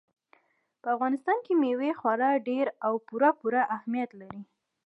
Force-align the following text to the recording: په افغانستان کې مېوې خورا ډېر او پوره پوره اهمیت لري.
په 0.81 0.87
افغانستان 0.95 1.37
کې 1.45 1.53
مېوې 1.61 1.91
خورا 1.99 2.31
ډېر 2.47 2.65
او 2.85 2.93
پوره 3.07 3.31
پوره 3.39 3.61
اهمیت 3.75 4.09
لري. 4.21 4.41